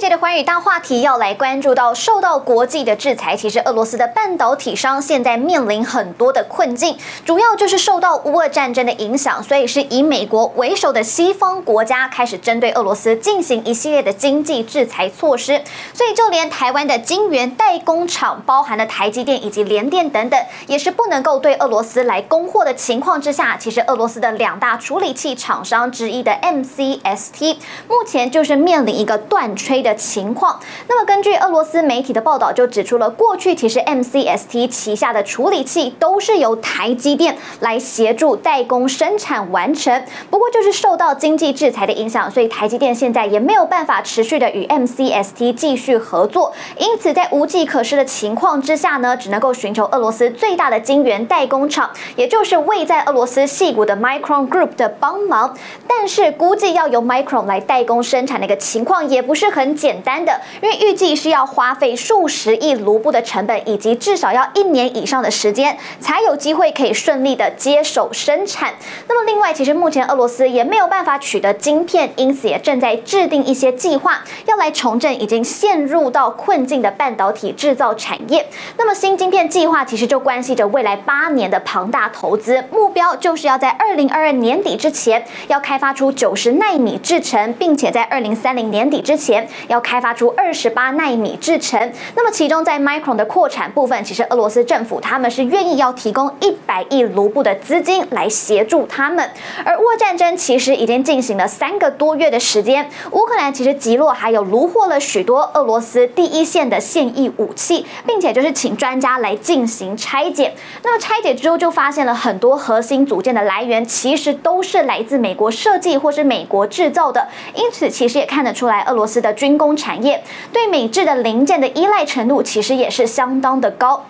[0.00, 30.60] 这一节的寰宇大话题要来关注到，受到国际的制裁，其实俄罗斯的半导体商现在面临很多的困境，主要就是受到乌俄战争的影响，所以是以美国为首的西方国家开始针对俄罗斯进行一系列的经济制裁措施，所以就连台湾的晶圆代工厂，包含了台积电以及联电等等，也是不能够对俄罗斯来供货的情况之下，其实俄罗斯的两大处理器厂商之一的 MCST，目前就是面临一个断吹的的情况。
[30.88, 40.04] 那么，根据俄罗斯媒体的报道，就指出了过去其实 MCST 旗下的处理器都是由台积电来协助代工生产完成。
[40.30, 46.52] 不过，就是受到经济制裁的影响，所以台积电现在也没有办法持续的与 MCST 继续合作。
[46.78, 55.56] 因此，在无计可施的情况之下呢，只能够寻求俄罗斯最大的晶圆代工厂，也就是位在俄罗斯矽谷的 Micron Group 的帮忙。
[55.88, 59.74] 但是，估计要由 Micron 来代工生产的一个情况也不是很。
[59.80, 68.74] 简单的，因为预计是要花费数十亿卢布的成本，以及至少要一年以上的时间，才有机会可以顺利的接手生产。
[69.08, 78.46] 那么，另外，其实目前俄罗斯也没有办法取得晶片，因此也正在制定一些计划，要来重振已经陷入到困境的半导体制造产业。
[78.76, 89.48] 那么，新晶片计划其实就关系着未来八年的庞大投资，目标就是要在二零二二年底之前，要开发出九十纳米制程，并且在二零三零年底之前。
[89.70, 99.30] 要开发出二十八纳米制程，那么其中在 Micron 的扩产部分，其实俄罗斯政府他们是愿意要提供一百亿卢布的资金来协助他们。
[99.64, 110.54] 而乌俄战争其实已经进行了三个多月的时间，乌克兰其实击落还有虏获了许多俄罗斯第一线的现役武器，并且就是请专家来进行拆解。
[110.82, 119.30] 那么拆解之后就发现了很多核心组件的来源其实都是来自美国设计或是美国制造的，因此其实也看得出来俄罗斯的。
[119.32, 124.06] 军工产业对美制的零件的依赖程度，其实也是相当的高。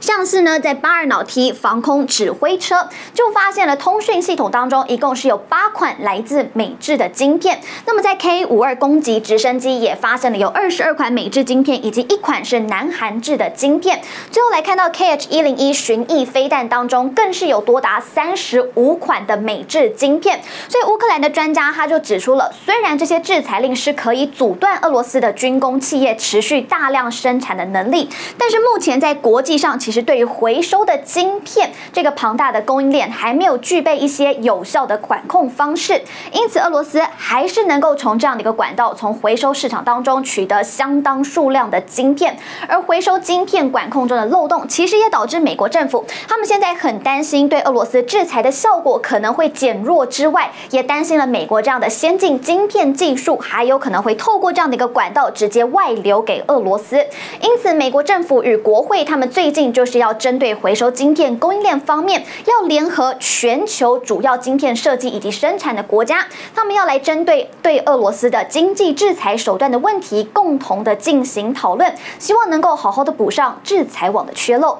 [0.00, 7.60] 像是呢，在巴尔瑙提防空指挥车就发现了通讯系统当中一共是有八款来自美制的晶片。
[7.86, 14.02] 那么在 K 五二攻击直升机也发现了有二十二款美制晶片，以及一款是南韩制的晶片。
[14.30, 20.40] 最后来看到 KH 一零一巡弋飞弹当中，更是有多达三十五款的美制晶片。
[20.68, 30.04] 所以乌克兰的专家他就指出了，虽然这些制裁令是可以阻断俄罗斯的军工企业持续大量生产的能力，但是目前在国际上其实。
[30.04, 42.36] 对于回收的晶片这个庞大的供应链还没有具备一些有效的管控方式，因此俄罗斯还是能够从这样的一个管道，从回收市场当中取得相当数量的晶片。
[42.68, 56.98] 而回收晶片管控中的漏洞，其实也导致美国政府他们现在很担心对俄罗斯制裁的效果可能会减弱之外，也担心了美国这样的先进晶片技术还有可能会透过这样的一个管道直接外流给俄罗斯。
[57.40, 59.72] 因此，美国政府与国会他们最近。
[59.74, 74.72] 就是要针对回收晶片供应链方面，要联合全球主要晶片设计以及生产的国家，他们要来针对对俄罗斯的经济制裁手段的问题，共同的进行讨论，希望能够好好的补上制裁网的缺漏。